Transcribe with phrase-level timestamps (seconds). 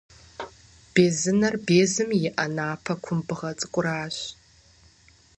[0.93, 4.15] Безынэр безым иӏэ напӏэ кумбыгъэ цӏыкӏуращ.